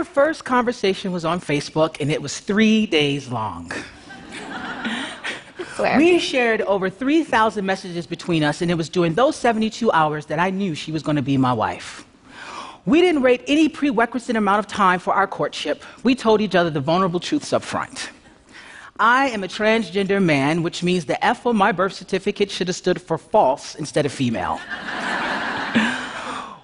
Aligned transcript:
Our 0.00 0.04
first 0.04 0.46
conversation 0.46 1.12
was 1.12 1.26
on 1.26 1.42
Facebook, 1.42 2.00
and 2.00 2.10
it 2.10 2.22
was 2.22 2.40
three 2.40 2.86
days 2.86 3.28
long. 3.28 3.70
We 5.98 6.18
shared 6.18 6.62
over 6.62 6.88
3,000 6.88 7.66
messages 7.66 8.06
between 8.06 8.42
us, 8.42 8.62
and 8.62 8.70
it 8.70 8.76
was 8.76 8.88
during 8.88 9.12
those 9.12 9.36
72 9.36 9.92
hours 9.92 10.24
that 10.26 10.38
I 10.38 10.48
knew 10.48 10.74
she 10.74 10.90
was 10.90 11.02
going 11.02 11.16
to 11.16 11.22
be 11.22 11.36
my 11.36 11.52
wife. 11.52 12.06
We 12.86 13.02
didn't 13.02 13.20
wait 13.20 13.44
any 13.46 13.68
prerequisite 13.68 14.36
amount 14.36 14.60
of 14.60 14.66
time 14.66 15.00
for 15.00 15.12
our 15.12 15.26
courtship. 15.26 15.84
We 16.02 16.14
told 16.14 16.40
each 16.40 16.54
other 16.54 16.70
the 16.70 16.80
vulnerable 16.80 17.20
truths 17.20 17.52
up 17.52 17.62
front. 17.62 18.08
I 18.98 19.28
am 19.28 19.44
a 19.44 19.48
transgender 19.48 20.22
man, 20.22 20.62
which 20.62 20.82
means 20.82 21.04
the 21.04 21.22
F 21.22 21.44
on 21.44 21.58
my 21.58 21.72
birth 21.72 21.92
certificate 21.92 22.50
should 22.50 22.68
have 22.68 22.76
stood 22.76 23.02
for 23.02 23.18
false 23.18 23.74
instead 23.74 24.06
of 24.06 24.12
female. 24.12 24.60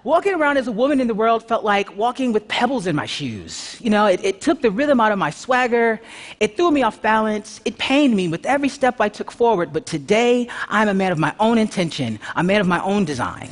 Walking 0.06 0.34
around 0.34 0.56
as 0.56 0.69
a 0.69 0.73
woman 0.73 1.01
in 1.01 1.09
the 1.09 1.15
world 1.15 1.42
felt 1.48 1.65
like 1.65 1.96
walking 1.96 2.33
with 2.33 2.47
pebbles 2.47 2.87
in 2.87 2.95
my 2.95 3.06
shoes. 3.06 3.77
You 3.80 3.91
know, 3.91 4.06
it, 4.06 4.24
it, 4.24 4.41
took 4.41 4.62
the 4.62 4.70
rhythm 4.70 5.01
out 5.01 5.10
of 5.10 5.19
my 5.19 5.30
swagger. 5.30 6.01
It 6.38 6.56
threw 6.56 6.70
me 6.70 6.84
off 6.84 7.02
balance. 7.02 7.60
It 7.64 7.77
pained 7.78 8.14
me 8.14 8.28
with 8.28 8.47
every 8.47 8.69
step 8.69 9.00
I 9.00 9.09
took 9.09 9.33
forward. 9.33 9.73
But 9.73 9.84
today, 9.84 10.48
I'm 10.69 10.87
a 10.87 10.95
man 10.95 11.11
of 11.11 11.19
my 11.19 11.34
own 11.41 11.59
intention, 11.59 12.20
a 12.37 12.45
man 12.45 12.61
of 12.61 12.69
my 12.69 12.80
own 12.84 13.05
design. 13.05 13.50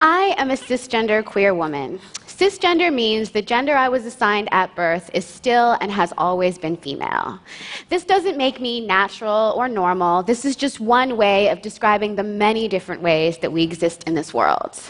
I 0.00 0.36
am 0.38 0.52
a 0.52 0.54
cisgender 0.54 1.24
queer 1.24 1.56
woman. 1.56 1.98
Cisgender 2.28 2.94
means 2.94 3.30
the 3.30 3.42
gender 3.42 3.74
I 3.74 3.88
was 3.88 4.06
assigned 4.06 4.48
at 4.52 4.76
birth 4.76 5.10
is 5.12 5.24
still 5.24 5.76
and 5.80 5.90
has 5.90 6.12
always 6.16 6.56
been 6.56 6.76
female. 6.76 7.40
This 7.88 8.04
doesn't 8.04 8.36
make 8.38 8.60
me 8.60 8.86
natural 8.86 9.54
or 9.56 9.66
normal. 9.66 10.22
This 10.22 10.44
is 10.44 10.54
just 10.54 10.78
one 10.78 11.16
way 11.16 11.48
of 11.48 11.62
describing 11.62 12.14
the 12.14 12.22
many 12.22 12.68
different 12.68 13.02
ways 13.02 13.38
that 13.38 13.50
we 13.50 13.64
exist 13.64 14.04
in 14.04 14.14
this 14.14 14.32
world. 14.32 14.80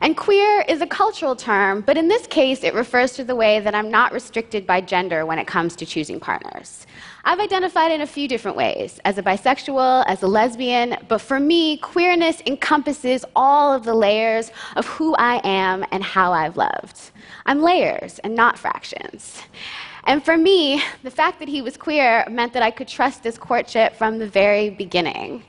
And 0.00 0.16
queer 0.16 0.62
is 0.68 0.80
a 0.80 0.86
cultural 0.86 1.36
term, 1.36 1.80
but 1.82 1.96
in 1.96 2.08
this 2.08 2.26
case, 2.26 2.64
it 2.64 2.74
refers 2.74 3.12
to 3.12 3.24
the 3.24 3.34
way 3.34 3.60
that 3.60 3.74
I'm 3.74 3.90
not 3.90 4.12
restricted 4.12 4.66
by 4.66 4.80
gender 4.80 5.24
when 5.24 5.38
it 5.38 5.46
comes 5.46 5.76
to 5.76 5.86
choosing 5.86 6.18
partners. 6.18 6.86
I've 7.24 7.40
identified 7.40 7.92
in 7.92 8.02
a 8.02 8.06
few 8.06 8.28
different 8.28 8.56
ways 8.56 9.00
as 9.04 9.16
a 9.16 9.22
bisexual, 9.22 10.04
as 10.06 10.22
a 10.22 10.26
lesbian, 10.26 10.96
but 11.08 11.18
for 11.18 11.40
me, 11.40 11.78
queerness 11.78 12.42
encompasses 12.44 13.24
all 13.34 13.72
of 13.72 13.84
the 13.84 13.94
layers 13.94 14.50
of 14.76 14.86
who 14.86 15.14
I 15.14 15.40
am 15.42 15.86
and 15.90 16.04
how 16.04 16.32
I've 16.32 16.56
loved. 16.56 17.00
I'm 17.46 17.62
layers 17.62 18.18
and 18.18 18.34
not 18.34 18.58
fractions. 18.58 19.40
And 20.06 20.22
for 20.22 20.36
me, 20.36 20.82
the 21.02 21.10
fact 21.10 21.38
that 21.38 21.48
he 21.48 21.62
was 21.62 21.78
queer 21.78 22.26
meant 22.28 22.52
that 22.52 22.62
I 22.62 22.70
could 22.70 22.88
trust 22.88 23.22
this 23.22 23.38
courtship 23.38 23.96
from 23.96 24.18
the 24.18 24.28
very 24.28 24.68
beginning. 24.68 25.44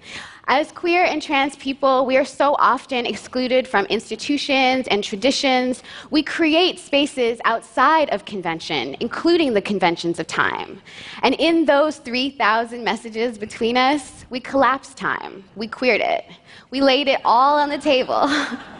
As 0.47 0.71
queer 0.71 1.03
and 1.03 1.23
trans 1.23 1.55
people, 1.55 2.05
we 2.05 2.17
are 2.17 2.25
so 2.25 2.55
often 2.59 3.07
excluded 3.07 3.67
from 3.67 3.85
institutions 3.85 4.87
and 4.89 5.03
traditions. 5.03 5.81
We 6.11 6.21
create 6.21 6.77
spaces 6.77 7.41
outside 7.45 8.11
of 8.11 8.25
convention, 8.25 8.95
including 8.99 9.55
the 9.55 9.61
conventions 9.61 10.19
of 10.19 10.27
time. 10.27 10.83
And 11.23 11.33
in 11.39 11.65
those 11.65 11.97
3,000 11.97 12.83
messages 12.83 13.39
between 13.39 13.75
us, 13.75 14.25
we 14.29 14.39
collapsed 14.39 14.97
time. 14.97 15.43
We 15.55 15.67
queered 15.67 16.01
it. 16.01 16.25
We 16.69 16.79
laid 16.79 17.07
it 17.07 17.21
all 17.25 17.57
on 17.57 17.69
the 17.69 17.79
table 17.79 18.31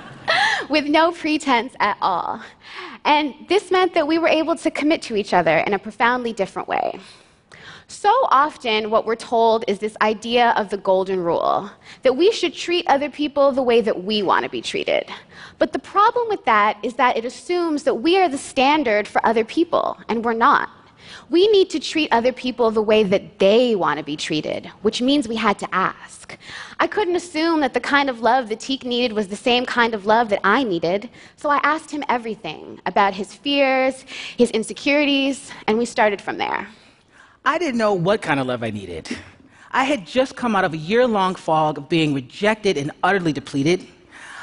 with 0.69 0.85
no 0.85 1.11
pretense 1.13 1.73
at 1.79 1.97
all. 1.99 2.41
And 3.05 3.33
this 3.49 3.71
meant 3.71 3.95
that 3.95 4.05
we 4.05 4.19
were 4.19 4.27
able 4.27 4.55
to 4.57 4.69
commit 4.69 5.01
to 5.03 5.15
each 5.15 5.33
other 5.33 5.57
in 5.57 5.73
a 5.73 5.79
profoundly 5.79 6.31
different 6.31 6.67
way. 6.67 6.99
So 7.87 8.09
often, 8.31 8.89
what 8.89 9.05
we're 9.05 9.15
told 9.15 9.63
is 9.67 9.77
this 9.77 9.95
idea 10.01 10.53
of 10.57 10.69
the 10.69 10.77
golden 10.77 11.19
rule 11.19 11.69
that 12.01 12.17
we 12.17 12.31
should 12.31 12.53
treat 12.53 12.87
other 12.87 13.09
people 13.09 13.51
the 13.51 13.61
way 13.61 13.79
that 13.81 14.03
we 14.03 14.23
want 14.23 14.43
to 14.43 14.49
be 14.49 14.61
treated. 14.61 15.07
But 15.59 15.71
the 15.71 15.79
problem 15.79 16.27
with 16.27 16.43
that 16.45 16.77
is 16.81 16.95
that 16.95 17.15
it 17.15 17.25
assumes 17.25 17.83
that 17.83 17.95
we 17.95 18.17
are 18.17 18.27
the 18.27 18.39
standard 18.39 19.07
for 19.07 19.23
other 19.25 19.45
people, 19.45 19.97
and 20.09 20.25
we're 20.25 20.33
not. 20.33 20.69
We 21.29 21.47
need 21.49 21.69
to 21.69 21.79
treat 21.79 22.11
other 22.11 22.31
people 22.31 22.71
the 22.71 22.81
way 22.81 23.03
that 23.03 23.37
they 23.37 23.75
want 23.75 23.99
to 23.99 24.03
be 24.03 24.17
treated, 24.17 24.65
which 24.81 25.01
means 25.01 25.27
we 25.27 25.35
had 25.35 25.59
to 25.59 25.75
ask. 25.75 26.37
I 26.79 26.87
couldn't 26.87 27.15
assume 27.15 27.59
that 27.59 27.75
the 27.75 27.79
kind 27.79 28.09
of 28.09 28.21
love 28.21 28.49
that 28.49 28.59
Tiq 28.59 28.83
needed 28.83 29.13
was 29.13 29.27
the 29.27 29.35
same 29.35 29.65
kind 29.65 29.93
of 29.93 30.07
love 30.07 30.29
that 30.29 30.41
I 30.43 30.63
needed, 30.63 31.09
so 31.35 31.49
I 31.49 31.59
asked 31.61 31.91
him 31.91 32.03
everything 32.09 32.81
about 32.87 33.13
his 33.13 33.33
fears, 33.33 34.05
his 34.37 34.49
insecurities, 34.51 35.51
and 35.67 35.77
we 35.77 35.85
started 35.85 36.19
from 36.19 36.39
there. 36.39 36.67
I 37.47 37.59
didn't 37.59 37.77
know 37.77 37.93
what 37.93 38.23
kind 38.23 38.39
of 38.39 38.47
love 38.47 38.63
I 38.63 38.71
needed. 38.71 39.15
I 39.69 39.83
had 39.83 40.07
just 40.07 40.35
come 40.35 40.55
out 40.55 40.65
of 40.65 40.73
a 40.73 40.77
year 40.77 41.05
long 41.05 41.35
fog 41.35 41.77
of 41.77 41.87
being 41.87 42.15
rejected 42.15 42.75
and 42.75 42.91
utterly 43.03 43.33
depleted. 43.33 43.85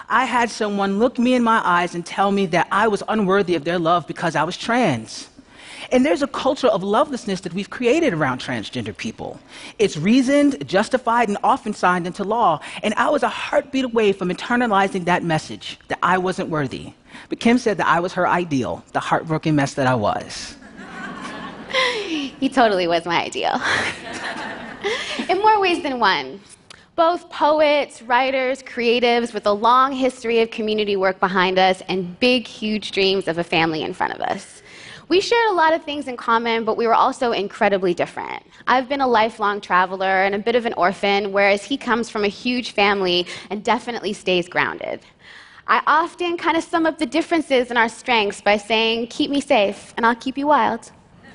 I 0.09 0.25
had 0.25 0.51
someone 0.51 1.01
look 1.01 1.19
me 1.19 1.35
in 1.35 1.43
my 1.43 1.61
eyes 1.65 1.97
and 1.97 2.07
tell 2.07 2.31
me 2.31 2.47
that 2.47 2.69
I 2.71 2.87
was 2.87 3.03
unworthy 3.09 3.57
of 3.57 3.65
their 3.65 3.79
love 3.79 4.07
because 4.07 4.37
I 4.37 4.45
was 4.45 4.57
trans. 4.57 5.29
And 5.91 6.07
there's 6.07 6.23
a 6.23 6.29
culture 6.29 6.69
of 6.69 6.85
lovelessness 6.85 7.41
that 7.41 7.53
we've 7.55 7.71
created 7.71 8.15
around 8.15 8.41
transgender 8.41 8.97
people. 8.97 9.41
It's 9.81 9.97
reasoned, 9.97 10.65
justified, 10.69 11.29
and 11.29 11.39
often 11.43 11.75
signed 11.75 12.07
into 12.07 12.23
law. 12.23 12.61
And 12.85 12.95
I 12.95 13.11
was 13.11 13.25
a 13.25 13.29
heartbeat 13.29 13.85
away 13.85 14.12
from 14.12 14.29
internalizing 14.29 15.07
that 15.07 15.25
message 15.25 15.79
that 15.89 15.99
I 16.05 16.19
wasn't 16.19 16.51
worthy. 16.51 16.93
But 17.29 17.41
Kim 17.41 17.59
said 17.59 17.79
that 17.79 17.89
I 17.89 17.99
was 17.99 18.12
her 18.12 18.29
ideal, 18.29 18.85
the 18.93 19.01
heartbroken 19.01 19.57
mess 19.57 19.75
that 19.75 19.89
I 19.89 19.97
was. 19.97 20.57
he 22.43 22.49
totally 22.49 22.89
was 22.89 23.05
my 23.05 23.23
ideal. 23.23 23.63
In 25.29 25.39
more 25.39 25.61
ways 25.61 25.81
than 25.85 26.01
one. 26.01 26.41
Both 26.97 27.31
poets, 27.31 28.03
writers, 28.03 28.65
creatives 28.65 29.33
with 29.33 29.47
a 29.47 29.53
long 29.53 29.93
history 29.93 30.41
of 30.41 30.51
community 30.51 30.97
work 30.97 31.21
behind 31.21 31.57
us 31.61 31.85
and 31.89 32.19
big, 32.19 32.49
huge 32.49 32.91
dreams 32.91 33.29
of 33.29 33.39
a 33.39 33.45
family 33.45 33.83
in 33.83 33.95
front 33.95 34.15
of 34.15 34.21
us. 34.23 34.61
We 35.09 35.21
shared 35.21 35.51
a 35.51 35.55
lot 35.55 35.73
of 35.73 35.85
things 35.85 36.09
in 36.09 36.17
common, 36.17 36.65
but 36.65 36.77
we 36.77 36.89
were 36.89 36.97
also 36.97 37.31
incredibly 37.31 37.95
different. 37.95 38.43
I've 38.67 38.89
been 38.89 39.03
a 39.03 39.07
lifelong 39.07 39.61
traveler 39.61 40.25
and 40.25 40.35
a 40.35 40.41
bit 40.41 40.57
of 40.57 40.67
an 40.67 40.73
orphan, 40.73 41.31
whereas 41.31 41.63
he 41.63 41.77
comes 41.77 42.11
from 42.11 42.25
a 42.25 42.29
huge 42.43 42.73
family 42.73 43.25
and 43.51 43.63
definitely 43.63 44.15
stays 44.15 44.49
grounded. 44.49 44.99
I 45.69 45.81
often 45.87 46.37
kind 46.37 46.57
of 46.57 46.65
sum 46.65 46.87
up 46.87 46.99
the 46.99 47.07
differences 47.07 47.71
in 47.71 47.77
our 47.77 47.89
strengths 47.89 48.41
by 48.41 48.57
saying, 48.57 49.07
Keep 49.07 49.31
me 49.31 49.41
safe, 49.41 49.95
and 49.97 50.05
I'll 50.05 50.17
keep 50.17 50.37
you 50.37 50.49
wild. 50.49 50.91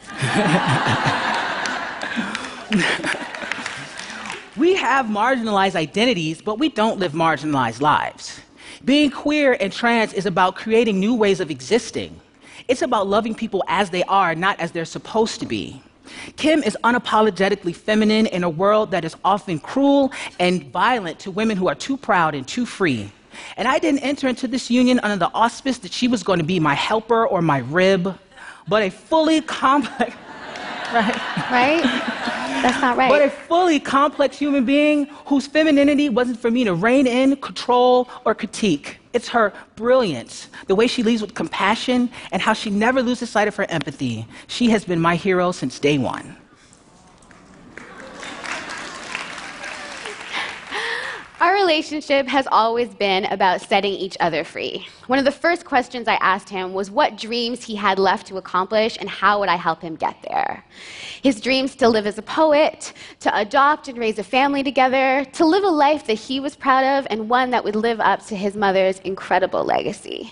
we 4.57 4.75
have 4.75 5.07
marginalized 5.07 5.75
identities, 5.75 6.41
but 6.41 6.59
we 6.59 6.69
don't 6.69 6.99
live 6.99 7.11
marginalized 7.11 7.81
lives. 7.81 8.39
Being 8.85 9.11
queer 9.11 9.57
and 9.59 9.71
trans 9.71 10.13
is 10.13 10.25
about 10.25 10.55
creating 10.55 10.99
new 10.99 11.13
ways 11.13 11.39
of 11.39 11.51
existing. 11.51 12.19
It's 12.67 12.81
about 12.81 13.07
loving 13.07 13.35
people 13.35 13.63
as 13.67 13.89
they 13.89 14.03
are, 14.03 14.35
not 14.35 14.59
as 14.59 14.71
they're 14.71 14.85
supposed 14.85 15.39
to 15.39 15.45
be. 15.45 15.81
Kim 16.35 16.63
is 16.63 16.77
unapologetically 16.83 17.75
feminine 17.75 18.27
in 18.27 18.43
a 18.43 18.49
world 18.49 18.91
that 18.91 19.03
is 19.03 19.15
often 19.23 19.59
cruel 19.59 20.11
and 20.39 20.63
violent 20.71 21.19
to 21.19 21.31
women 21.31 21.57
who 21.57 21.67
are 21.67 21.75
too 21.75 21.97
proud 21.97 22.33
and 22.33 22.47
too 22.47 22.65
free. 22.65 23.11
And 23.55 23.67
I 23.67 23.79
didn't 23.79 23.99
enter 23.99 24.27
into 24.27 24.47
this 24.47 24.69
union 24.69 24.99
under 25.03 25.17
the 25.17 25.31
auspice 25.33 25.77
that 25.79 25.91
she 25.91 26.07
was 26.07 26.23
going 26.23 26.39
to 26.39 26.45
be 26.45 26.59
my 26.59 26.73
helper 26.73 27.27
or 27.27 27.41
my 27.41 27.59
rib 27.59 28.17
but 28.67 28.83
a 28.83 28.89
fully 28.89 29.41
complex, 29.41 30.15
right? 30.93 31.49
Right? 31.51 31.83
That's 32.61 32.81
not 32.81 32.97
right. 32.97 33.09
But 33.09 33.21
a 33.21 33.29
fully 33.29 33.79
complex 33.79 34.37
human 34.37 34.65
being 34.65 35.05
whose 35.25 35.47
femininity 35.47 36.09
wasn't 36.09 36.39
for 36.39 36.49
me 36.49 36.63
to 36.63 36.73
rein 36.73 37.07
in, 37.07 37.35
control, 37.37 38.09
or 38.25 38.33
critique. 38.33 38.97
It's 39.13 39.29
her 39.29 39.53
brilliance, 39.75 40.47
the 40.67 40.75
way 40.75 40.87
she 40.87 41.03
leads 41.03 41.21
with 41.21 41.33
compassion, 41.33 42.09
and 42.31 42.41
how 42.41 42.53
she 42.53 42.69
never 42.69 43.01
loses 43.01 43.29
sight 43.29 43.47
of 43.47 43.55
her 43.55 43.65
empathy. 43.69 44.25
She 44.47 44.69
has 44.69 44.85
been 44.85 44.99
my 44.99 45.15
hero 45.15 45.51
since 45.51 45.79
day 45.79 45.97
one. 45.97 46.35
Our 51.39 51.55
relationship 51.67 52.25
has 52.27 52.47
always 52.49 52.87
been 52.95 53.25
about 53.25 53.59
setting 53.59 53.91
each 53.91 54.15
other 54.21 54.45
free. 54.45 54.87
One 55.07 55.19
of 55.19 55.25
the 55.25 55.31
first 55.31 55.65
questions 55.65 56.07
I 56.07 56.15
asked 56.15 56.47
him 56.47 56.73
was 56.73 56.89
what 56.89 57.17
dreams 57.17 57.61
he 57.61 57.75
had 57.75 57.99
left 57.99 58.25
to 58.27 58.37
accomplish 58.37 58.95
and 58.97 59.09
how 59.09 59.41
would 59.41 59.49
I 59.49 59.57
help 59.57 59.81
him 59.81 59.97
get 59.97 60.15
there. 60.29 60.63
His 61.21 61.41
dreams 61.41 61.75
to 61.75 61.89
live 61.89 62.07
as 62.07 62.17
a 62.17 62.21
poet, 62.21 62.93
to 63.19 63.37
adopt 63.37 63.89
and 63.89 63.97
raise 63.97 64.17
a 64.17 64.23
family 64.23 64.63
together, 64.63 65.25
to 65.33 65.45
live 65.45 65.65
a 65.65 65.67
life 65.87 66.07
that 66.07 66.13
he 66.13 66.39
was 66.39 66.55
proud 66.55 66.85
of 66.85 67.05
and 67.09 67.27
one 67.27 67.49
that 67.49 67.65
would 67.65 67.75
live 67.75 67.99
up 67.99 68.25
to 68.27 68.35
his 68.37 68.55
mother's 68.55 68.99
incredible 68.99 69.65
legacy. 69.65 70.31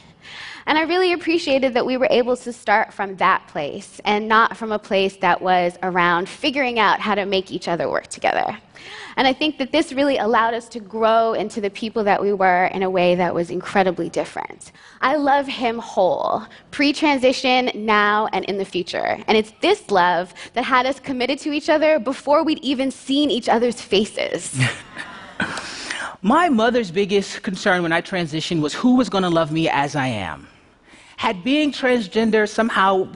And 0.67 0.77
I 0.77 0.83
really 0.83 1.11
appreciated 1.11 1.73
that 1.73 1.85
we 1.85 1.97
were 1.97 2.07
able 2.09 2.37
to 2.37 2.53
start 2.53 2.93
from 2.93 3.17
that 3.17 3.45
place 3.47 3.99
and 4.05 4.29
not 4.29 4.55
from 4.55 4.71
a 4.71 4.79
place 4.79 5.17
that 5.17 5.41
was 5.41 5.77
around 5.83 6.29
figuring 6.29 6.79
out 6.79 7.01
how 7.01 7.13
to 7.13 7.25
make 7.25 7.51
each 7.51 7.67
other 7.67 7.89
work 7.89 8.07
together. 8.07 8.57
And 9.17 9.27
I 9.27 9.33
think 9.33 9.57
that 9.57 9.71
this 9.71 9.94
really 9.94 10.17
allowed 10.17 10.53
us 10.53 10.67
to 10.69 10.79
grow 10.79 11.33
into 11.33 11.62
the 11.62 11.69
people 11.69 12.03
that 12.03 12.21
we 12.21 12.33
were 12.33 12.65
in 12.65 12.83
a 12.83 12.89
way 12.89 13.15
that 13.15 13.33
was 13.33 13.50
incredibly 13.50 14.09
different. 14.09 14.71
I 15.01 15.15
love 15.15 15.47
him 15.47 15.79
whole, 15.79 16.44
pre 16.71 16.91
transition, 16.91 17.71
now, 17.73 18.27
and 18.33 18.44
in 18.45 18.57
the 18.57 18.65
future. 18.65 19.17
And 19.27 19.38
it's 19.38 19.53
this 19.62 19.89
love 19.89 20.33
that 20.53 20.63
had 20.63 20.85
us 20.85 21.00
committed 21.00 21.39
to 21.39 21.53
each 21.53 21.69
other 21.69 22.00
before 22.00 22.44
we'd 22.44 22.59
even 22.59 22.91
seen 22.91 23.31
each 23.31 23.47
other's 23.47 23.79
faces. 23.79 24.59
My 26.21 26.50
mother's 26.50 26.91
biggest 26.91 27.44
concern 27.44 27.83
when 27.83 27.91
I 27.91 28.01
transitioned 28.01 28.61
was 28.61 28.73
who 28.73 28.95
was 28.95 29.09
going 29.09 29.23
to 29.23 29.29
love 29.29 29.51
me 29.51 29.69
as 29.69 29.95
I 29.95 30.07
am. 30.07 30.47
Had 31.17 31.44
being 31.44 31.71
transgender 31.71 32.47
somehow 32.47 33.09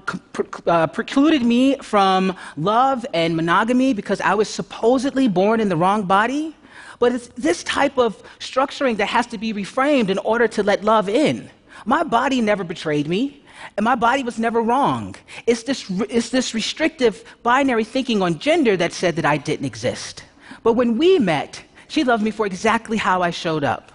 uh, 0.66 0.88
precluded 0.88 1.44
me 1.44 1.78
from 1.78 2.36
love 2.56 3.06
and 3.14 3.36
monogamy 3.36 3.94
because 3.94 4.22
I 4.22 4.34
was 4.36 4.50
supposedly 4.50 5.28
born 5.28 5.60
in 5.60 5.70
the 5.70 5.76
wrong 5.76 6.04
body? 6.04 6.56
But 7.00 7.14
it's 7.14 7.28
this 7.30 7.64
type 7.64 7.98
of 7.98 8.22
structuring 8.40 8.98
that 8.98 9.08
has 9.08 9.28
to 9.28 9.38
be 9.38 9.54
reframed 9.54 10.10
in 10.10 10.18
order 10.20 10.48
to 10.50 10.64
let 10.64 10.84
love 10.84 11.10
in. 11.10 11.50
My 11.86 12.04
body 12.04 12.42
never 12.42 12.64
betrayed 12.64 13.08
me, 13.08 13.44
and 13.78 13.84
my 13.84 13.96
body 13.96 14.24
was 14.24 14.38
never 14.40 14.62
wrong. 14.62 15.16
It's 15.48 15.64
this, 15.64 15.90
it's 16.10 16.30
this 16.30 16.54
restrictive 16.54 17.24
binary 17.44 17.84
thinking 17.84 18.22
on 18.22 18.40
gender 18.40 18.76
that 18.78 18.94
said 18.94 19.16
that 19.16 19.26
I 19.26 19.38
didn't 19.38 19.66
exist. 19.66 20.24
But 20.64 20.74
when 20.74 20.98
we 20.98 21.20
met, 21.20 21.64
she 21.88 22.04
loved 22.04 22.24
me 22.24 22.32
for 22.32 22.46
exactly 22.46 22.98
how 22.98 23.22
I 23.22 23.30
showed 23.30 23.64
up. 23.64 23.92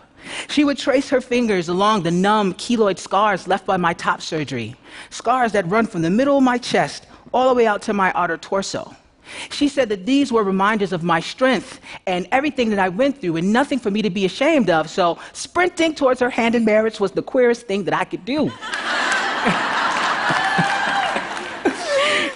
She 0.49 0.65
would 0.65 0.79
trace 0.79 1.09
her 1.11 1.21
fingers 1.21 1.69
along 1.69 2.03
the 2.03 2.11
numb 2.11 2.55
keloid 2.55 2.99
scars 2.99 3.49
left 3.49 3.67
by 3.67 3.77
my 3.77 3.95
top 3.95 4.21
surgery, 4.21 4.77
scars 5.11 5.53
that 5.53 5.69
run 5.69 5.87
from 5.87 6.03
the 6.03 6.11
middle 6.11 6.39
of 6.39 6.45
my 6.45 6.59
chest 6.59 7.07
all 7.33 7.49
the 7.49 7.55
way 7.55 7.67
out 7.67 7.83
to 7.83 7.93
my 7.93 8.13
outer 8.15 8.37
torso. 8.37 8.95
She 9.51 9.69
said 9.69 9.89
that 9.89 10.07
these 10.07 10.31
were 10.31 10.45
reminders 10.45 10.93
of 10.93 11.03
my 11.03 11.21
strength 11.21 11.81
and 12.07 12.29
everything 12.31 12.71
that 12.71 12.79
I 12.79 12.89
went 12.89 13.21
through 13.21 13.37
and 13.37 13.53
nothing 13.53 13.79
for 13.79 13.91
me 13.91 14.03
to 14.03 14.11
be 14.11 14.25
ashamed 14.25 14.71
of. 14.71 14.91
So 14.91 15.19
sprinting 15.33 15.95
towards 15.95 16.21
her 16.21 16.31
hand 16.31 16.55
in 16.55 16.65
marriage 16.65 17.01
was 17.01 17.13
the 17.13 17.23
queerest 17.23 17.67
thing 17.67 17.85
that 17.85 17.95
I 17.95 18.05
could 18.05 18.25
do. 18.25 18.53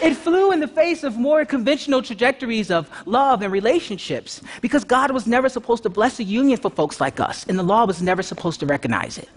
It 0.09 0.17
flew 0.17 0.53
in 0.53 0.61
the 0.61 0.69
face 0.69 1.05
of 1.05 1.19
more 1.19 1.45
conventional 1.45 2.01
trajectories 2.03 2.71
of 2.71 2.89
love 3.07 3.43
and 3.43 3.53
relationships 3.53 4.41
because 4.63 4.83
God 4.83 5.11
was 5.11 5.27
never 5.27 5.49
supposed 5.51 5.83
to 5.83 5.91
bless 5.91 6.19
a 6.19 6.25
union 6.25 6.59
for 6.59 6.71
folks 6.71 6.99
like 7.01 7.21
us, 7.21 7.45
and 7.47 7.59
the 7.59 7.63
law 7.63 7.85
was 7.85 8.01
never 8.01 8.23
supposed 8.23 8.59
to 8.61 8.67
recognize 8.67 9.19
it. 9.19 9.29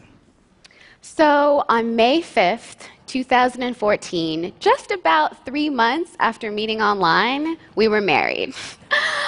So 1.02 1.66
on 1.68 1.96
May 1.96 2.22
5th, 2.22 2.88
2014, 3.08 4.54
just 4.60 4.92
about 4.92 5.46
three 5.46 5.70
months 5.70 6.16
after 6.20 6.52
meeting 6.52 6.82
online, 6.82 7.58
we 7.76 7.90
were 7.90 8.02
married. 8.02 8.54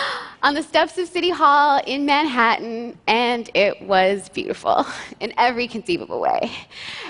on 0.44 0.54
the 0.54 0.62
steps 0.62 0.98
of 0.98 1.08
City 1.08 1.30
Hall 1.30 1.82
in 1.88 2.06
Manhattan, 2.06 2.98
and 3.08 3.50
it 3.54 3.82
was 3.82 4.28
beautiful 4.28 4.86
in 5.22 5.34
every 5.38 5.70
conceivable 5.70 6.20
way. 6.20 6.52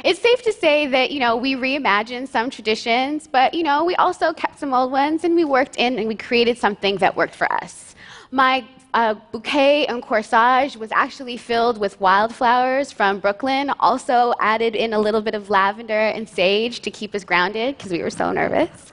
It's 0.05 0.21
safe 0.21 0.43
to 0.43 0.53
say 0.53 0.85
that, 0.87 1.09
you 1.09 1.19
know, 1.19 1.35
we 1.35 1.55
reimagined 1.55 2.27
some 2.27 2.51
traditions, 2.51 3.27
but, 3.27 3.55
you 3.55 3.63
know, 3.63 3.83
we 3.83 3.95
also 3.95 4.33
kept 4.33 4.59
some 4.59 4.71
old 4.71 4.91
ones 4.91 5.23
and 5.23 5.35
we 5.35 5.45
worked 5.45 5.77
in 5.77 5.97
and 5.97 6.07
we 6.07 6.15
created 6.15 6.59
something 6.59 6.97
that 6.97 7.15
worked 7.15 7.33
for 7.33 7.51
us. 7.51 7.95
My 8.29 8.63
a 8.93 9.15
bouquet 9.31 9.85
and 9.87 10.03
corsage 10.03 10.77
was 10.77 10.91
actually 10.91 11.37
filled 11.37 11.79
with 11.79 11.99
wildflowers 11.99 12.91
from 12.91 13.19
Brooklyn, 13.19 13.71
also 13.79 14.33
added 14.39 14.75
in 14.75 14.93
a 14.93 14.99
little 14.99 15.21
bit 15.21 15.33
of 15.33 15.49
lavender 15.49 15.93
and 15.93 16.29
sage 16.29 16.81
to 16.81 16.91
keep 16.91 17.15
us 17.15 17.23
grounded 17.23 17.77
because 17.77 17.91
we 17.91 18.01
were 18.03 18.09
so 18.09 18.31
nervous. 18.31 18.91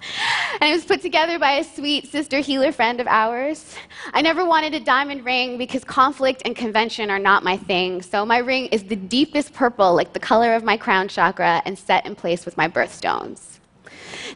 And 0.61 0.71
it 0.71 0.73
was 0.73 0.85
put 0.85 1.03
together 1.03 1.39
by 1.39 1.53
a 1.53 1.65
sweet 1.65 2.07
sister 2.11 2.39
healer 2.39 2.73
friend 2.73 3.01
of 3.01 3.07
ours. 3.07 3.75
I 4.15 4.23
never 4.23 4.45
wanted 4.47 4.75
a 4.75 4.81
diamond 4.81 5.25
ring 5.25 5.59
because 5.59 5.85
conflict 5.85 6.43
and 6.45 6.57
convention 6.57 7.11
are 7.11 7.19
not 7.19 7.43
my 7.43 7.57
thing, 7.57 8.01
so 8.01 8.25
my 8.25 8.39
ring 8.39 8.67
is 8.67 8.85
the 8.85 8.97
deepest 8.97 9.53
purple, 9.53 9.95
like 9.95 10.13
the 10.15 10.21
color 10.21 10.55
of 10.55 10.65
my 10.65 10.77
crown 10.77 11.09
chakra, 11.09 11.61
and 11.65 11.79
set 11.79 12.07
in 12.07 12.15
place 12.15 12.47
with 12.47 12.57
my 12.57 12.69
birthstones. 12.69 13.50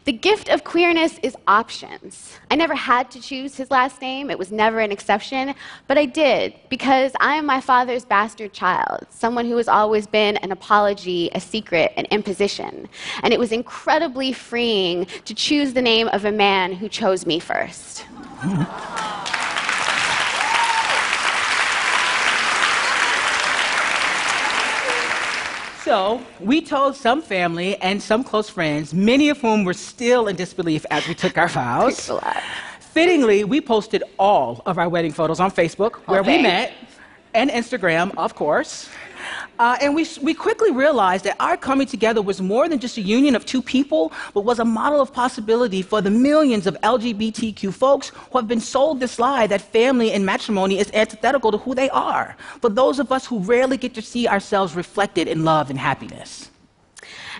The 0.05 0.13
gift 0.13 0.49
of 0.49 0.63
queerness 0.63 1.17
is 1.23 1.35
options. 1.47 2.37
I 2.51 2.55
never 2.55 2.75
had 2.75 3.09
to 3.09 3.19
choose 3.19 3.55
his 3.55 3.71
last 3.71 4.01
name, 4.01 4.29
it 4.29 4.37
was 4.37 4.51
never 4.51 4.79
an 4.79 4.91
exception, 4.91 5.55
but 5.87 5.97
I 5.97 6.05
did 6.05 6.53
because 6.69 7.13
I 7.19 7.33
am 7.33 7.47
my 7.47 7.59
father's 7.59 8.05
bastard 8.05 8.53
child, 8.53 9.07
someone 9.09 9.47
who 9.47 9.57
has 9.57 9.67
always 9.67 10.05
been 10.05 10.37
an 10.37 10.51
apology, 10.51 11.31
a 11.33 11.39
secret, 11.39 11.91
an 11.97 12.05
imposition. 12.11 12.87
And 13.23 13.33
it 13.33 13.39
was 13.39 13.51
incredibly 13.51 14.31
freeing 14.31 15.07
to 15.25 15.33
choose 15.33 15.73
the 15.73 15.81
name 15.81 16.07
of 16.09 16.23
a 16.23 16.31
man 16.31 16.73
who 16.73 16.87
chose 16.87 17.25
me 17.25 17.39
first. 17.39 18.05
So 25.85 26.19
we 26.39 26.61
told 26.61 26.95
some 26.95 27.21
family 27.21 27.77
and 27.79 28.01
some 28.01 28.23
close 28.23 28.49
friends, 28.49 28.91
many 28.91 29.29
of 29.29 29.39
whom 29.39 29.63
were 29.63 29.75
still 29.75 30.27
in 30.27 30.35
disbelief 30.35 30.83
as 30.89 31.07
we 31.07 31.13
took 31.13 31.37
our 31.37 31.47
vows. 31.59 32.09
Fittingly, 32.79 33.43
we 33.43 33.61
posted 33.61 34.03
all 34.17 34.63
of 34.65 34.79
our 34.79 34.89
wedding 34.89 35.11
photos 35.11 35.39
on 35.39 35.51
Facebook, 35.51 35.97
where 36.07 36.21
okay. 36.21 36.37
we 36.37 36.41
met, 36.41 36.73
and 37.35 37.51
Instagram, 37.51 38.11
of 38.17 38.33
course. 38.33 38.89
Uh, 39.59 39.77
and 39.81 39.95
we, 39.95 40.07
we 40.21 40.33
quickly 40.33 40.71
realized 40.71 41.23
that 41.25 41.35
our 41.39 41.57
coming 41.57 41.87
together 41.87 42.21
was 42.21 42.41
more 42.41 42.67
than 42.67 42.79
just 42.79 42.97
a 42.97 43.01
union 43.01 43.35
of 43.35 43.45
two 43.45 43.61
people, 43.61 44.11
but 44.33 44.41
was 44.41 44.59
a 44.59 44.65
model 44.65 45.01
of 45.01 45.13
possibility 45.13 45.81
for 45.81 46.01
the 46.01 46.09
millions 46.09 46.67
of 46.67 46.75
LGBTQ 46.81 47.73
folks 47.73 48.09
who 48.09 48.37
have 48.37 48.47
been 48.47 48.59
sold 48.59 48.99
this 48.99 49.19
lie 49.19 49.47
that 49.47 49.61
family 49.61 50.11
and 50.11 50.25
matrimony 50.25 50.79
is 50.79 50.91
antithetical 50.93 51.51
to 51.51 51.57
who 51.57 51.75
they 51.75 51.89
are. 51.89 52.35
For 52.61 52.69
those 52.69 52.99
of 52.99 53.11
us 53.11 53.25
who 53.25 53.39
rarely 53.39 53.77
get 53.77 53.93
to 53.95 54.01
see 54.01 54.27
ourselves 54.27 54.75
reflected 54.75 55.27
in 55.27 55.43
love 55.43 55.69
and 55.69 55.79
happiness. 55.79 56.51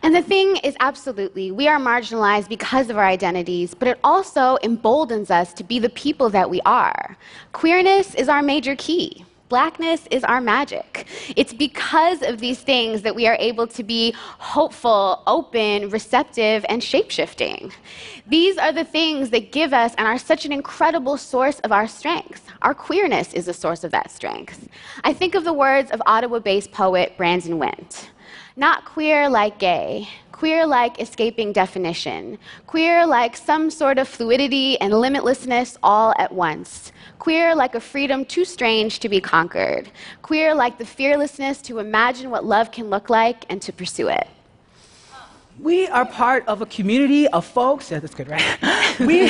And 0.04 0.14
the 0.14 0.22
thing 0.22 0.58
is, 0.58 0.76
absolutely, 0.80 1.52
we 1.52 1.68
are 1.68 1.80
marginalized 1.80 2.50
because 2.50 2.90
of 2.90 2.98
our 2.98 3.06
identities, 3.06 3.74
but 3.74 3.88
it 3.88 4.00
also 4.04 4.58
emboldens 4.58 5.32
us 5.32 5.54
to 5.54 5.64
be 5.64 5.80
the 5.80 5.90
people 5.90 6.30
that 6.30 6.50
we 6.50 6.62
are. 6.66 7.18
Queerness 7.54 8.14
is 8.16 8.30
our 8.30 8.42
major 8.42 8.76
key. 8.76 9.26
Blackness 9.48 10.08
is 10.10 10.24
our 10.24 10.42
magic. 10.42 11.06
It's 11.36 11.54
because 11.54 12.24
of 12.24 12.40
these 12.40 12.62
things 12.62 13.04
that 13.04 13.14
we 13.14 13.28
are 13.28 13.38
able 13.40 13.68
to 13.68 13.84
be 13.84 14.12
hopeful, 14.40 15.22
open, 15.28 15.90
receptive, 15.90 16.66
and 16.68 16.82
shapeshifting. 16.82 17.72
These 18.26 18.58
are 18.58 18.72
the 18.72 18.84
things 18.84 19.30
that 19.30 19.52
give 19.52 19.72
us 19.72 19.94
and 20.00 20.08
are 20.08 20.18
such 20.18 20.46
an 20.46 20.52
incredible 20.52 21.16
source 21.16 21.60
of 21.60 21.72
our 21.72 21.88
strength. 21.88 22.48
Our 22.64 22.74
queerness 22.74 23.34
is 23.34 23.48
a 23.48 23.54
source 23.54 23.84
of 23.84 23.92
that 23.92 24.10
strength. 24.10 24.68
I 25.04 25.14
think 25.14 25.36
of 25.36 25.44
the 25.44 25.54
words 25.54 25.92
of 25.92 26.02
Ottawa 26.08 26.40
based 26.40 26.72
poet 26.72 27.14
Brandon 27.16 27.60
Wint. 27.60 28.10
Not 28.58 28.86
queer 28.86 29.28
like 29.28 29.60
gay, 29.60 30.08
queer 30.32 30.66
like 30.66 31.02
escaping 31.02 31.52
definition, 31.52 32.38
queer 32.68 33.06
like 33.06 33.36
some 33.36 33.70
sort 33.70 33.98
of 33.98 34.08
fluidity 34.08 34.80
and 34.80 34.94
limitlessness 34.94 35.76
all 35.84 36.14
at 36.18 36.32
once, 36.32 36.94
queer 37.20 37.54
like 37.54 37.76
a 37.76 37.82
freedom 37.82 38.24
too 38.24 38.46
strange 38.46 39.00
to 39.00 39.10
be 39.10 39.20
conquered, 39.20 39.90
queer 40.22 40.56
like 40.56 40.78
the 40.78 40.86
fearlessness 40.86 41.62
to 41.64 41.80
imagine 41.80 42.30
what 42.30 42.46
love 42.46 42.72
can 42.72 42.90
look 42.90 43.10
like 43.10 43.44
and 43.50 43.62
to 43.62 43.74
pursue 43.74 44.08
it. 44.08 44.26
We 45.60 45.88
are 45.88 46.06
part 46.06 46.48
of 46.48 46.62
a 46.62 46.66
community 46.66 47.28
of 47.28 47.46
folks. 47.46 47.92
Yeah, 47.92 48.00
that's 48.00 48.16
good, 48.16 48.30
right? 48.30 49.00
we. 49.02 49.28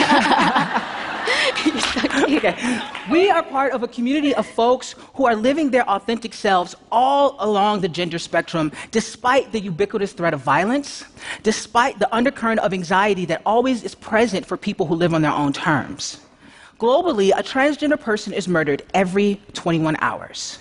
We 3.10 3.30
are 3.30 3.44
part 3.44 3.74
of 3.74 3.84
a 3.84 3.88
community 3.88 4.34
of 4.36 4.46
folks 4.46 4.96
who 5.14 5.26
are 5.26 5.36
living 5.36 5.72
their 5.72 5.88
authentic 5.90 6.34
selves 6.34 6.76
all 6.92 7.36
along 7.40 7.82
the 7.82 7.88
gender 7.88 8.20
spectrum, 8.20 8.72
despite 8.92 9.52
the 9.52 9.60
ubiquitous 9.60 10.14
threat 10.14 10.34
of 10.34 10.42
violence, 10.42 11.04
despite 11.44 12.00
the 12.00 12.14
undercurrent 12.16 12.60
of 12.62 12.74
anxiety 12.74 13.26
that 13.26 13.42
always 13.46 13.84
is 13.84 13.96
present 13.96 14.46
for 14.46 14.58
people 14.58 14.86
who 14.86 14.96
live 14.96 15.14
on 15.14 15.22
their 15.22 15.32
own 15.32 15.54
terms. 15.54 16.20
Globally, 16.80 17.32
a 17.32 17.42
transgender 17.42 18.00
person 18.00 18.34
is 18.34 18.48
murdered 18.48 18.84
every 18.94 19.42
21 19.54 19.98
hours. 20.02 20.60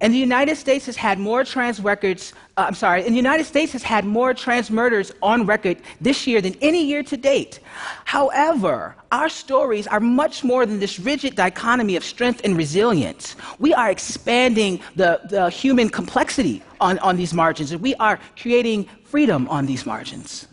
And 0.00 0.12
the 0.12 0.18
United 0.18 0.56
States 0.56 0.84
has 0.86 0.96
had 0.96 1.18
more 1.18 1.42
trans 1.42 1.80
records, 1.80 2.34
uh, 2.56 2.64
I'm 2.68 2.74
sorry, 2.74 3.04
and 3.04 3.12
the 3.12 3.16
United 3.16 3.44
States 3.44 3.72
has 3.72 3.82
had 3.82 4.04
more 4.04 4.34
trans 4.34 4.70
murders 4.70 5.10
on 5.22 5.46
record 5.46 5.78
this 6.00 6.26
year 6.26 6.40
than 6.40 6.54
any 6.60 6.84
year 6.84 7.02
to 7.04 7.16
date. 7.16 7.60
However, 8.04 8.94
our 9.10 9.28
stories 9.28 9.86
are 9.86 10.00
much 10.00 10.44
more 10.44 10.66
than 10.66 10.80
this 10.80 10.98
rigid 11.00 11.34
dichotomy 11.34 11.96
of 11.96 12.04
strength 12.04 12.42
and 12.44 12.56
resilience. 12.56 13.36
We 13.58 13.72
are 13.72 13.90
expanding 13.90 14.80
the, 14.96 15.20
the 15.30 15.48
human 15.48 15.88
complexity 15.88 16.62
on, 16.80 16.98
on 16.98 17.16
these 17.16 17.32
margins, 17.32 17.72
and 17.72 17.80
we 17.80 17.94
are 17.94 18.18
creating 18.38 18.88
freedom 19.04 19.48
on 19.48 19.64
these 19.64 19.86
margins. 19.86 20.46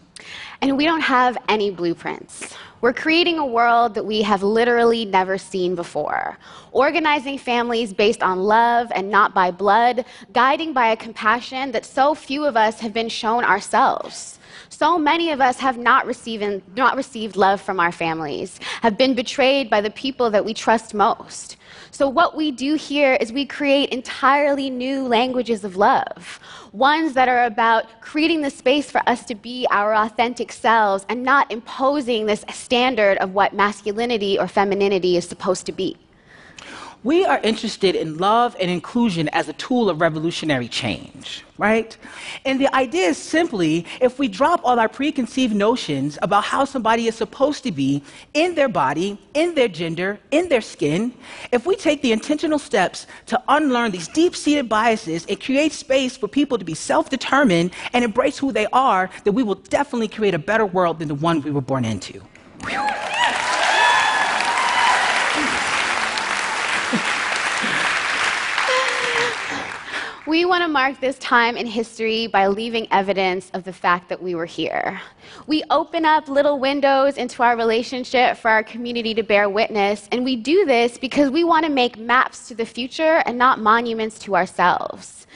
And 0.63 0.77
we 0.77 0.85
don't 0.85 1.01
have 1.01 1.37
any 1.49 1.71
blueprints. 1.71 2.55
We're 2.79 2.93
creating 2.93 3.37
a 3.37 3.45
world 3.45 3.95
that 3.95 4.05
we 4.05 4.21
have 4.21 4.43
literally 4.43 5.03
never 5.03 5.37
seen 5.37 5.75
before. 5.75 6.37
Organizing 6.71 7.37
families 7.37 7.91
based 7.91 8.23
on 8.23 8.39
love 8.39 8.89
and 8.95 9.09
not 9.09 9.33
by 9.33 9.51
blood, 9.51 10.05
guiding 10.31 10.71
by 10.71 10.87
a 10.87 10.95
compassion 10.95 11.73
that 11.73 11.85
so 11.85 12.15
few 12.15 12.45
of 12.45 12.55
us 12.55 12.79
have 12.79 12.93
been 12.93 13.09
shown 13.09 13.43
ourselves. 13.43 14.39
So 14.69 14.97
many 14.97 15.31
of 15.31 15.41
us 15.41 15.57
have 15.59 15.77
not 15.77 16.05
received, 16.05 16.61
not 16.75 16.95
received 16.95 17.35
love 17.35 17.61
from 17.61 17.79
our 17.79 17.91
families, 17.91 18.59
have 18.81 18.97
been 18.97 19.13
betrayed 19.13 19.69
by 19.69 19.81
the 19.81 19.89
people 19.91 20.29
that 20.31 20.45
we 20.45 20.53
trust 20.53 20.93
most. 20.93 21.57
So, 21.91 22.09
what 22.09 22.35
we 22.35 22.51
do 22.51 22.75
here 22.75 23.13
is 23.19 23.31
we 23.31 23.45
create 23.45 23.89
entirely 23.89 24.69
new 24.69 25.07
languages 25.07 25.63
of 25.63 25.75
love, 25.75 26.39
ones 26.71 27.13
that 27.13 27.29
are 27.29 27.45
about 27.45 28.01
creating 28.01 28.41
the 28.41 28.49
space 28.49 28.89
for 28.89 29.01
us 29.07 29.23
to 29.25 29.35
be 29.35 29.67
our 29.69 29.93
authentic 29.93 30.51
selves 30.51 31.05
and 31.09 31.23
not 31.23 31.51
imposing 31.51 32.25
this 32.25 32.45
standard 32.51 33.17
of 33.19 33.33
what 33.33 33.53
masculinity 33.53 34.39
or 34.39 34.47
femininity 34.47 35.17
is 35.17 35.27
supposed 35.27 35.65
to 35.67 35.71
be. 35.71 35.97
We 37.03 37.25
are 37.25 37.39
interested 37.43 37.97
in 37.97 38.17
love 38.17 38.55
and 38.61 38.71
inclusion 38.71 39.27
as 39.29 39.49
a 39.49 39.53
tool 39.53 39.89
of 39.89 39.99
revolutionary 39.99 40.69
change, 40.69 41.43
right? 41.57 41.97
And 42.45 42.61
the 42.61 42.73
idea 42.73 43.09
is 43.09 43.17
simply 43.17 43.85
if 43.99 44.19
we 44.19 44.29
drop 44.29 44.61
all 44.63 44.79
our 44.79 44.87
preconceived 44.87 45.53
notions 45.53 46.17
about 46.21 46.45
how 46.45 46.63
somebody 46.63 47.07
is 47.07 47.15
supposed 47.15 47.63
to 47.63 47.73
be 47.73 48.01
in 48.33 48.55
their 48.55 48.69
body, 48.69 49.19
in 49.33 49.53
their 49.53 49.67
gender, 49.67 50.17
in 50.31 50.47
their 50.47 50.61
skin, 50.61 51.13
if 51.51 51.65
we 51.65 51.75
take 51.75 52.01
the 52.01 52.13
intentional 52.13 52.57
steps 52.57 53.05
to 53.25 53.41
unlearn 53.49 53.91
these 53.91 54.07
deep 54.07 54.33
seated 54.33 54.69
biases 54.69 55.25
and 55.25 55.41
create 55.41 55.73
space 55.73 56.15
for 56.15 56.29
people 56.29 56.57
to 56.57 56.63
be 56.63 56.73
self 56.73 57.09
determined 57.09 57.71
and 57.91 58.05
embrace 58.05 58.37
who 58.37 58.53
they 58.53 58.67
are, 58.71 59.09
then 59.25 59.33
we 59.33 59.43
will 59.43 59.55
definitely 59.55 60.07
create 60.07 60.33
a 60.33 60.39
better 60.39 60.65
world 60.65 60.99
than 60.99 61.09
the 61.09 61.15
one 61.15 61.41
we 61.41 61.51
were 61.51 61.59
born 61.59 61.83
into. 61.83 62.21
We 70.25 70.45
want 70.45 70.63
to 70.63 70.69
mark 70.69 71.01
this 71.01 71.19
time 71.19 71.57
in 71.57 71.67
history 71.67 72.27
by 72.27 72.47
leaving 72.47 72.87
evidence 72.91 73.51
of 73.53 73.65
the 73.65 73.73
fact 73.73 74.07
that 74.07 74.23
we 74.23 74.35
were 74.35 74.45
here. 74.45 75.01
We 75.47 75.65
open 75.69 76.05
up 76.05 76.29
little 76.29 76.59
windows 76.59 77.17
into 77.17 77.43
our 77.43 77.57
relationship 77.57 78.37
for 78.37 78.49
our 78.49 78.63
community 78.63 79.13
to 79.15 79.23
bear 79.23 79.49
witness, 79.49 80.07
and 80.13 80.23
we 80.23 80.37
do 80.37 80.63
this 80.63 80.97
because 80.97 81.29
we 81.29 81.43
want 81.43 81.65
to 81.65 81.69
make 81.69 81.97
maps 81.97 82.47
to 82.47 82.55
the 82.55 82.65
future 82.65 83.21
and 83.25 83.37
not 83.37 83.59
monuments 83.59 84.17
to 84.19 84.37
ourselves. 84.37 85.27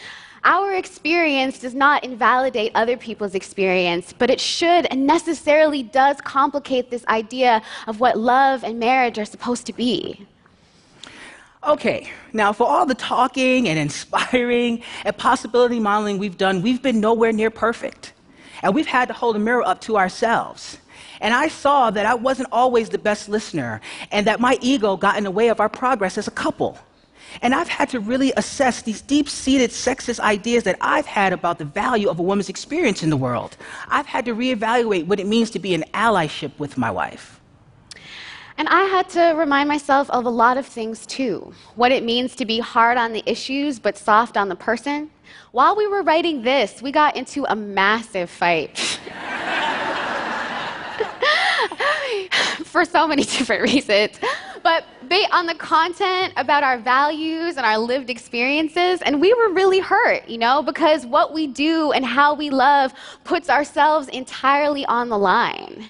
Our 0.45 0.75
experience 0.75 1.59
does 1.59 1.75
not 1.75 2.05
invalidate 2.05 2.71
other 2.73 2.95
people's 2.95 3.35
experience, 3.35 4.13
but 4.17 4.29
it 4.29 4.39
should 4.39 4.85
and 4.85 5.05
necessarily 5.05 5.83
does 5.83 6.21
complicate 6.21 6.89
this 6.89 7.05
idea 7.07 7.61
of 7.87 7.99
what 7.99 8.17
love 8.17 8.63
and 8.63 8.79
marriage 8.79 9.19
are 9.19 9.25
supposed 9.25 9.65
to 9.65 9.73
be. 9.73 10.25
Okay, 11.65 12.09
now 12.33 12.53
for 12.53 12.67
all 12.67 12.85
the 12.85 12.95
talking 12.95 13.67
and 13.67 13.79
inspiring 13.87 14.83
and 15.03 15.17
possibility 15.17 15.79
modeling 15.79 16.17
we've 16.17 16.37
done, 16.37 16.61
we've 16.61 16.81
been 16.81 16.99
nowhere 16.99 17.31
near 17.31 17.49
perfect. 17.49 18.13
And 18.63 18.73
we've 18.73 18.87
had 18.87 19.07
to 19.07 19.13
hold 19.13 19.35
a 19.35 19.39
mirror 19.39 19.65
up 19.65 19.81
to 19.81 19.97
ourselves. 19.97 20.77
And 21.19 21.33
I 21.33 21.47
saw 21.47 21.89
that 21.91 22.05
I 22.05 22.13
wasn't 22.13 22.49
always 22.51 22.89
the 22.89 22.97
best 22.97 23.29
listener 23.29 23.81
and 24.11 24.25
that 24.27 24.39
my 24.39 24.57
ego 24.61 24.97
got 24.97 25.17
in 25.17 25.23
the 25.23 25.31
way 25.31 25.49
of 25.49 25.59
our 25.59 25.69
progress 25.69 26.17
as 26.17 26.27
a 26.27 26.31
couple. 26.31 26.77
And 27.41 27.53
I've 27.53 27.67
had 27.67 27.89
to 27.89 27.99
really 27.99 28.33
assess 28.37 28.81
these 28.83 29.01
deep 29.01 29.29
seated 29.29 29.71
sexist 29.71 30.19
ideas 30.19 30.63
that 30.63 30.77
I've 30.81 31.05
had 31.05 31.33
about 31.33 31.57
the 31.59 31.65
value 31.65 32.09
of 32.09 32.19
a 32.19 32.23
woman's 32.23 32.49
experience 32.49 33.03
in 33.03 33.09
the 33.09 33.17
world. 33.17 33.57
I've 33.89 34.05
had 34.05 34.25
to 34.25 34.35
reevaluate 34.35 35.07
what 35.07 35.19
it 35.19 35.27
means 35.27 35.49
to 35.51 35.59
be 35.59 35.73
an 35.73 35.83
allyship 35.93 36.51
with 36.57 36.77
my 36.77 36.89
wife. 36.89 37.36
And 38.57 38.67
I 38.69 38.85
had 38.85 39.07
to 39.09 39.35
remind 39.37 39.69
myself 39.69 40.09
of 40.09 40.25
a 40.25 40.29
lot 40.29 40.57
of 40.57 40.65
things 40.65 41.05
too. 41.05 41.53
What 41.75 41.91
it 41.91 42.03
means 42.03 42.35
to 42.37 42.45
be 42.45 42.59
hard 42.59 42.97
on 42.97 43.13
the 43.13 43.21
issues 43.27 43.77
but 43.77 43.97
soft 43.97 44.35
on 44.35 44.49
the 44.49 44.55
person. 44.55 45.11
While 45.51 45.75
we 45.75 45.85
were 45.87 46.01
writing 46.01 46.41
this, 46.41 46.81
we 46.81 46.91
got 46.91 47.15
into 47.15 47.45
a 47.45 47.55
massive 47.55 48.31
fight. 48.31 48.79
For 52.65 52.83
so 52.83 53.07
many 53.07 53.23
different 53.37 53.61
reasons. 53.61 54.19
But 54.63 54.85
based 55.07 55.31
on 55.31 55.45
the 55.45 55.53
content 55.55 56.33
about 56.35 56.63
our 56.63 56.79
values 56.79 57.57
and 57.57 57.65
our 57.65 57.77
lived 57.77 58.09
experiences, 58.09 59.01
and 59.03 59.21
we 59.21 59.33
were 59.35 59.49
really 59.53 59.79
hurt, 59.79 60.27
you 60.27 60.39
know, 60.39 60.63
because 60.63 61.05
what 61.05 61.31
we 61.31 61.45
do 61.45 61.91
and 61.91 62.03
how 62.03 62.33
we 62.33 62.49
love 62.49 62.91
puts 63.23 63.49
ourselves 63.49 64.07
entirely 64.09 64.83
on 64.87 65.09
the 65.09 65.17
line. 65.17 65.89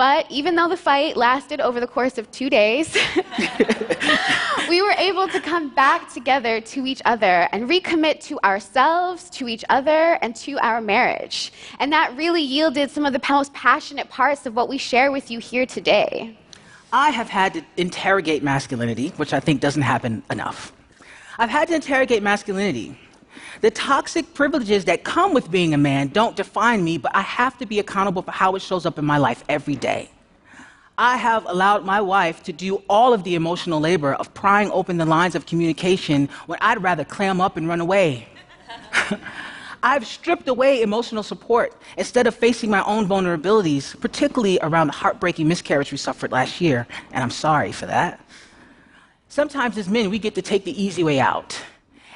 But 0.00 0.24
even 0.30 0.54
though 0.54 0.66
the 0.66 0.78
fight 0.78 1.14
lasted 1.14 1.60
over 1.60 1.78
the 1.78 1.86
course 1.86 2.16
of 2.16 2.30
two 2.30 2.48
days, 2.48 2.96
we 4.70 4.80
were 4.80 4.94
able 4.96 5.28
to 5.28 5.38
come 5.42 5.74
back 5.74 6.10
together 6.10 6.58
to 6.58 6.86
each 6.86 7.02
other 7.04 7.46
and 7.52 7.68
recommit 7.68 8.20
to 8.20 8.40
ourselves, 8.42 9.28
to 9.28 9.46
each 9.46 9.62
other, 9.68 10.18
and 10.22 10.34
to 10.36 10.58
our 10.60 10.80
marriage. 10.80 11.52
And 11.80 11.92
that 11.92 12.16
really 12.16 12.40
yielded 12.40 12.90
some 12.90 13.04
of 13.04 13.12
the 13.12 13.20
most 13.28 13.52
passionate 13.52 14.08
parts 14.08 14.46
of 14.46 14.56
what 14.56 14.70
we 14.70 14.78
share 14.78 15.12
with 15.12 15.30
you 15.30 15.38
here 15.38 15.66
today. 15.66 16.34
I 16.94 17.10
have 17.10 17.28
had 17.28 17.52
to 17.52 17.62
interrogate 17.76 18.42
masculinity, 18.42 19.10
which 19.18 19.34
I 19.34 19.40
think 19.40 19.60
doesn't 19.60 19.82
happen 19.82 20.22
enough. 20.30 20.72
I've 21.36 21.50
had 21.50 21.68
to 21.68 21.74
interrogate 21.74 22.22
masculinity 22.22 22.96
the 23.60 23.70
toxic 23.70 24.34
privileges 24.34 24.84
that 24.86 25.04
come 25.04 25.34
with 25.34 25.50
being 25.50 25.74
a 25.74 25.78
man 25.78 26.08
don't 26.08 26.36
define 26.36 26.84
me, 26.84 26.98
but 26.98 27.14
I 27.14 27.22
have 27.22 27.58
to 27.58 27.66
be 27.66 27.78
accountable 27.78 28.22
for 28.22 28.30
how 28.30 28.54
it 28.56 28.62
shows 28.62 28.86
up 28.86 28.98
in 28.98 29.04
my 29.04 29.18
life 29.18 29.44
every 29.48 29.76
day. 29.76 30.10
I 30.98 31.16
have 31.16 31.46
allowed 31.46 31.84
my 31.84 32.00
wife 32.00 32.42
to 32.42 32.52
do 32.52 32.82
all 32.88 33.14
of 33.14 33.24
the 33.24 33.34
emotional 33.34 33.80
labor 33.80 34.14
of 34.14 34.34
prying 34.34 34.70
open 34.70 34.98
the 34.98 35.06
lines 35.06 35.34
of 35.34 35.46
communication 35.46 36.28
when 36.46 36.58
I'd 36.60 36.82
rather 36.82 37.04
clam 37.04 37.40
up 37.40 37.56
and 37.56 37.66
run 37.66 37.80
away. 37.80 38.28
I've 39.82 40.06
stripped 40.06 40.46
away 40.46 40.82
emotional 40.82 41.22
support 41.22 41.74
instead 41.96 42.26
of 42.26 42.34
facing 42.34 42.68
my 42.68 42.84
own 42.84 43.08
vulnerabilities, 43.08 43.98
particularly 43.98 44.58
around 44.60 44.88
the 44.88 44.92
heartbreaking 44.92 45.48
miscarriage 45.48 45.90
we 45.90 45.96
suffered 45.96 46.32
last 46.32 46.60
year, 46.60 46.86
and 47.12 47.22
I'm 47.22 47.30
sorry 47.30 47.72
for 47.72 47.86
that. 47.86 48.20
Sometimes 49.28 49.78
as 49.78 49.88
men, 49.88 50.10
we 50.10 50.18
get 50.18 50.34
to 50.34 50.42
take 50.42 50.64
the 50.64 50.82
easy 50.82 51.02
way 51.02 51.18
out 51.18 51.58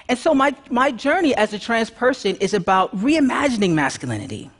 and 0.08 0.18
so 0.18 0.34
my, 0.34 0.54
my 0.70 0.90
journey 0.90 1.34
as 1.34 1.52
a 1.52 1.58
trans 1.58 1.90
person 1.90 2.36
is 2.36 2.54
about 2.54 2.94
reimagining 2.96 3.72
masculinity, 3.72 4.50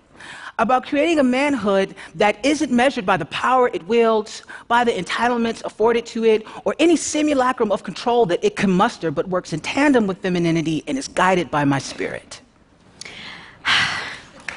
about 0.59 0.87
creating 0.87 1.19
a 1.19 1.25
manhood 1.25 1.95
that 2.15 2.45
isn't 2.45 2.71
measured 2.71 3.05
by 3.05 3.17
the 3.17 3.27
power 3.27 3.69
it 3.75 3.87
wields, 3.87 4.43
by 4.69 4.85
the 4.85 4.93
entitlements 4.93 5.63
afforded 5.65 6.07
to 6.07 6.25
it, 6.25 6.47
or 6.65 6.75
any 6.79 6.97
simulacrum 6.97 7.71
of 7.73 7.83
control 7.83 8.25
that 8.27 8.43
it 8.43 8.57
can 8.57 8.71
muster, 8.71 9.11
but 9.11 9.29
works 9.29 9.53
in 9.53 9.61
tandem 9.61 10.07
with 10.07 10.19
femininity 10.19 10.83
and 10.87 10.97
is 10.97 11.09
guided 11.09 11.51
by 11.51 11.65
my 11.65 11.79
spirit. 11.79 12.41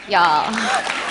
Y'all. 0.10 1.06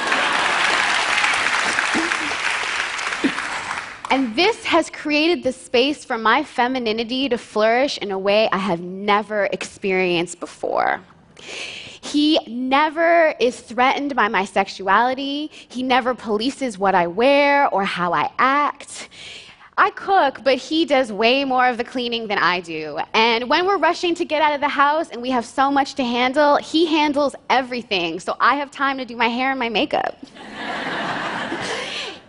And 4.11 4.37
this 4.37 4.65
has 4.65 4.89
created 4.89 5.43
the 5.43 5.53
space 5.53 6.05
for 6.05 6.17
my 6.17 6.45
femininity 6.45 7.29
to 7.29 7.39
flourish 7.39 7.99
in 7.99 8.13
a 8.13 8.19
way 8.19 8.49
I 8.53 8.59
have 8.59 8.81
never 8.81 9.47
experienced 9.47 10.39
before. 10.39 11.01
He 12.07 12.39
never 12.47 13.35
is 13.41 13.61
threatened 13.61 14.15
by 14.15 14.29
my 14.29 14.45
sexuality. 14.45 15.51
He 15.53 15.83
never 15.83 16.15
polices 16.15 16.79
what 16.79 16.95
I 16.95 17.09
wear 17.09 17.69
or 17.69 17.85
how 17.85 18.13
I 18.13 18.31
act. 18.39 19.09
I 19.77 19.91
cook, 19.91 20.43
but 20.45 20.57
he 20.57 20.85
does 20.87 21.13
way 21.13 21.45
more 21.45 21.67
of 21.69 21.77
the 21.77 21.85
cleaning 21.85 22.29
than 22.29 22.39
I 22.39 22.61
do. 22.61 22.99
And 23.13 23.51
when 23.51 23.67
we're 23.67 23.77
rushing 23.77 24.15
to 24.15 24.25
get 24.25 24.41
out 24.41 24.55
of 24.55 24.61
the 24.61 24.69
house 24.69 25.11
and 25.11 25.21
we 25.21 25.31
have 25.31 25.45
so 25.45 25.71
much 25.71 25.95
to 25.97 26.05
handle, 26.05 26.57
he 26.57 26.87
handles 26.87 27.35
everything. 27.51 28.21
So 28.21 28.37
I 28.41 28.55
have 28.55 28.71
time 28.71 28.97
to 28.99 29.05
do 29.05 29.17
my 29.17 29.29
hair 29.29 29.51
and 29.51 29.59
my 29.59 29.69
makeup. 29.69 30.17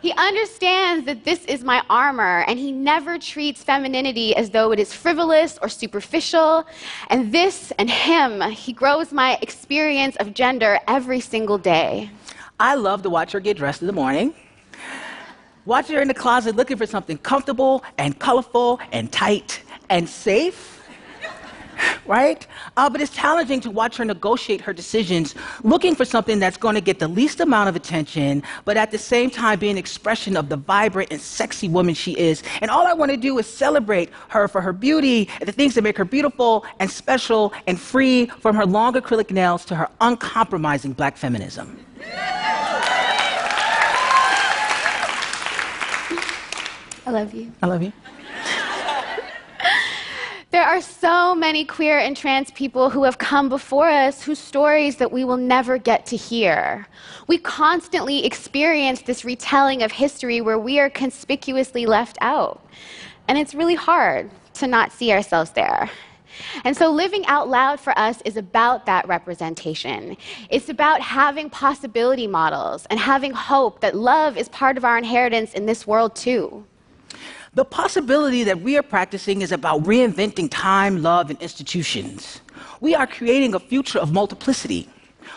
He 0.07 0.13
understands 0.13 1.05
that 1.05 1.25
this 1.25 1.43
is 1.47 1.65
my 1.65 1.83
armor, 1.89 2.45
and 2.47 2.57
he 2.57 2.71
never 2.71 3.19
treats 3.19 3.61
femininity 3.61 4.33
as 4.37 4.51
though 4.51 4.71
it 4.71 4.79
is 4.79 4.93
frivolous 4.93 5.59
or 5.61 5.67
superficial. 5.67 6.65
And 7.09 7.33
this 7.33 7.73
and 7.77 7.89
him, 7.89 8.39
he 8.51 8.71
grows 8.71 9.11
my 9.11 9.37
experience 9.41 10.15
of 10.15 10.33
gender 10.33 10.79
every 10.87 11.19
single 11.19 11.57
day. 11.57 12.09
I 12.57 12.75
love 12.75 13.01
to 13.01 13.09
watch 13.09 13.33
her 13.33 13.41
get 13.41 13.57
dressed 13.57 13.81
in 13.81 13.87
the 13.87 13.91
morning. 13.91 14.33
Watch 15.65 15.89
her 15.89 16.01
in 16.01 16.07
the 16.07 16.13
closet 16.13 16.55
looking 16.55 16.77
for 16.77 16.85
something 16.85 17.17
comfortable 17.17 17.83
and 17.97 18.17
colorful 18.17 18.79
and 18.93 19.11
tight 19.11 19.61
and 19.89 20.07
safe 20.07 20.76
right? 22.07 22.45
Uh, 22.77 22.89
but 22.89 23.01
it's 23.01 23.11
challenging 23.11 23.59
to 23.61 23.71
watch 23.71 23.97
her 23.97 24.05
negotiate 24.05 24.61
her 24.61 24.73
decisions, 24.73 25.35
looking 25.63 25.95
for 25.95 26.05
something 26.05 26.39
that's 26.39 26.57
going 26.57 26.75
to 26.75 26.81
get 26.81 26.99
the 26.99 27.07
least 27.07 27.39
amount 27.39 27.69
of 27.69 27.75
attention, 27.75 28.43
but 28.65 28.77
at 28.77 28.91
the 28.91 28.97
same 28.97 29.29
time 29.29 29.59
be 29.59 29.69
an 29.69 29.77
expression 29.77 30.37
of 30.37 30.49
the 30.49 30.57
vibrant 30.57 31.11
and 31.11 31.21
sexy 31.21 31.67
woman 31.67 31.93
she 31.93 32.13
is. 32.17 32.43
And 32.61 32.71
all 32.71 32.87
I 32.87 32.93
want 32.93 33.11
to 33.11 33.17
do 33.17 33.37
is 33.37 33.47
celebrate 33.47 34.09
her 34.29 34.47
for 34.47 34.61
her 34.61 34.73
beauty 34.73 35.29
and 35.39 35.47
the 35.47 35.51
things 35.51 35.75
that 35.75 35.83
make 35.83 35.97
her 35.97 36.05
beautiful 36.05 36.65
and 36.79 36.89
special 36.89 37.53
and 37.67 37.79
free 37.79 38.27
from 38.39 38.55
her 38.55 38.65
long 38.65 38.93
acrylic 38.93 39.31
nails 39.31 39.65
to 39.65 39.75
her 39.75 39.89
uncompromising 40.01 40.93
black 40.93 41.17
feminism. 41.17 41.79
I 47.05 47.11
love 47.11 47.33
you. 47.33 47.51
I 47.61 47.67
love 47.67 47.81
you. 47.81 47.93
Are 50.67 50.81
so 50.81 51.33
many 51.33 51.63
queer 51.63 51.97
and 51.97 52.15
trans 52.15 52.51
people 52.51 52.89
who 52.89 53.05
have 53.05 53.17
come 53.17 53.47
before 53.47 53.87
us 53.87 54.21
whose 54.21 54.37
stories 54.37 54.97
that 54.97 55.13
we 55.13 55.23
will 55.23 55.37
never 55.37 55.77
get 55.77 56.05
to 56.07 56.17
hear. 56.17 56.85
We 57.25 57.37
constantly 57.37 58.25
experience 58.25 59.03
this 59.03 59.23
retelling 59.23 59.81
of 59.81 59.93
history 59.93 60.41
where 60.41 60.59
we 60.59 60.77
are 60.81 60.89
conspicuously 60.89 61.85
left 61.85 62.17
out. 62.19 62.61
And 63.29 63.37
it's 63.37 63.55
really 63.55 63.75
hard 63.75 64.29
to 64.55 64.67
not 64.67 64.91
see 64.91 65.13
ourselves 65.13 65.51
there. 65.51 65.89
And 66.65 66.75
so, 66.75 66.91
living 66.91 67.25
out 67.27 67.47
loud 67.47 67.79
for 67.79 67.97
us 67.97 68.21
is 68.25 68.35
about 68.35 68.85
that 68.87 69.07
representation. 69.07 70.17
It's 70.49 70.67
about 70.67 70.99
having 70.99 71.49
possibility 71.49 72.27
models 72.27 72.85
and 72.89 72.99
having 72.99 73.31
hope 73.31 73.79
that 73.79 73.95
love 73.95 74.37
is 74.37 74.49
part 74.49 74.75
of 74.75 74.83
our 74.83 74.97
inheritance 74.97 75.53
in 75.53 75.65
this 75.65 75.87
world, 75.87 76.13
too. 76.13 76.65
The 77.57 77.65
possibility 77.65 78.43
that 78.43 78.61
we 78.61 78.77
are 78.77 78.83
practicing 78.83 79.41
is 79.41 79.51
about 79.51 79.81
reinventing 79.81 80.49
time, 80.51 81.01
love, 81.01 81.31
and 81.31 81.41
institutions. 81.41 82.39
We 82.81 82.93
are 82.93 83.07
creating 83.07 83.55
a 83.55 83.59
future 83.59 83.97
of 83.97 84.13
multiplicity. 84.13 84.87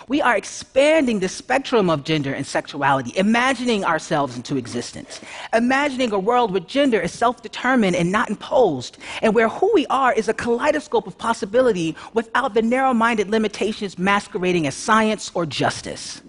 We 0.06 0.20
are 0.20 0.36
expanding 0.36 1.20
the 1.20 1.30
spectrum 1.30 1.88
of 1.88 2.04
gender 2.04 2.34
and 2.34 2.46
sexuality, 2.46 3.14
imagining 3.16 3.86
ourselves 3.86 4.36
into 4.36 4.58
existence, 4.58 5.22
imagining 5.54 6.12
a 6.12 6.18
world 6.18 6.50
where 6.50 6.60
gender 6.60 7.00
is 7.00 7.10
self 7.10 7.40
determined 7.40 7.96
and 7.96 8.12
not 8.12 8.28
imposed, 8.28 8.98
and 9.22 9.34
where 9.34 9.48
who 9.48 9.70
we 9.72 9.86
are 9.86 10.12
is 10.12 10.28
a 10.28 10.34
kaleidoscope 10.34 11.06
of 11.06 11.16
possibility 11.16 11.96
without 12.12 12.52
the 12.52 12.60
narrow 12.60 12.92
minded 12.92 13.30
limitations 13.30 13.98
masquerading 13.98 14.66
as 14.66 14.74
science 14.74 15.30
or 15.32 15.46
justice. 15.46 16.20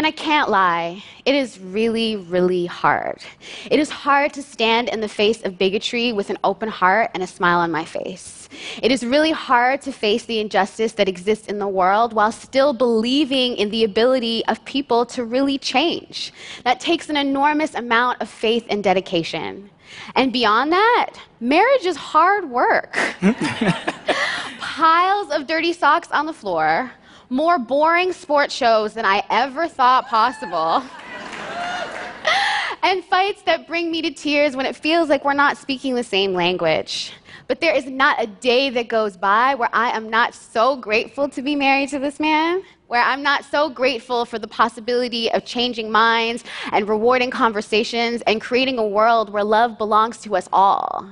And 0.00 0.06
I 0.06 0.12
can't 0.12 0.48
lie, 0.48 1.04
it 1.26 1.34
is 1.34 1.60
really, 1.60 2.16
really 2.16 2.64
hard. 2.64 3.22
It 3.70 3.78
is 3.78 3.90
hard 3.90 4.32
to 4.32 4.42
stand 4.42 4.88
in 4.88 5.02
the 5.02 5.08
face 5.08 5.42
of 5.42 5.58
bigotry 5.58 6.10
with 6.10 6.30
an 6.30 6.38
open 6.42 6.70
heart 6.70 7.10
and 7.12 7.22
a 7.22 7.26
smile 7.26 7.58
on 7.58 7.70
my 7.70 7.84
face. 7.84 8.48
It 8.82 8.90
is 8.92 9.04
really 9.04 9.32
hard 9.32 9.82
to 9.82 9.92
face 9.92 10.24
the 10.24 10.40
injustice 10.40 10.92
that 10.92 11.06
exists 11.06 11.48
in 11.48 11.58
the 11.58 11.68
world 11.68 12.14
while 12.14 12.32
still 12.32 12.72
believing 12.72 13.58
in 13.58 13.68
the 13.68 13.84
ability 13.84 14.42
of 14.46 14.64
people 14.64 15.04
to 15.04 15.22
really 15.22 15.58
change. 15.58 16.32
That 16.64 16.80
takes 16.80 17.10
an 17.10 17.18
enormous 17.18 17.74
amount 17.74 18.22
of 18.22 18.30
faith 18.30 18.64
and 18.70 18.82
dedication. 18.82 19.68
And 20.14 20.32
beyond 20.32 20.72
that, 20.72 21.12
marriage 21.40 21.84
is 21.84 21.98
hard 21.98 22.48
work. 22.48 22.96
Piles 24.60 25.30
of 25.30 25.46
dirty 25.46 25.74
socks 25.74 26.10
on 26.10 26.24
the 26.24 26.32
floor, 26.32 26.90
more 27.30 27.58
boring 27.58 28.12
sports 28.12 28.52
shows 28.52 28.92
than 28.94 29.04
I 29.04 29.22
ever 29.30 29.68
thought 29.68 30.08
possible. 30.08 30.82
and 32.82 33.04
fights 33.04 33.42
that 33.42 33.68
bring 33.68 33.90
me 33.90 34.02
to 34.02 34.10
tears 34.10 34.56
when 34.56 34.66
it 34.66 34.74
feels 34.74 35.08
like 35.08 35.24
we're 35.24 35.32
not 35.32 35.56
speaking 35.56 35.94
the 35.94 36.02
same 36.02 36.34
language. 36.34 37.12
But 37.46 37.60
there 37.60 37.74
is 37.74 37.86
not 37.86 38.22
a 38.22 38.26
day 38.26 38.70
that 38.70 38.88
goes 38.88 39.16
by 39.16 39.54
where 39.54 39.70
I 39.72 39.90
am 39.90 40.10
not 40.10 40.34
so 40.34 40.76
grateful 40.76 41.28
to 41.30 41.42
be 41.42 41.54
married 41.54 41.88
to 41.90 41.98
this 42.00 42.20
man, 42.20 42.62
where 42.88 43.02
I'm 43.02 43.22
not 43.22 43.44
so 43.44 43.70
grateful 43.70 44.24
for 44.24 44.38
the 44.38 44.48
possibility 44.48 45.30
of 45.32 45.44
changing 45.44 45.90
minds 45.90 46.42
and 46.72 46.88
rewarding 46.88 47.30
conversations 47.30 48.22
and 48.22 48.40
creating 48.40 48.78
a 48.78 48.86
world 48.86 49.30
where 49.30 49.44
love 49.44 49.78
belongs 49.78 50.18
to 50.22 50.36
us 50.36 50.48
all. 50.52 51.08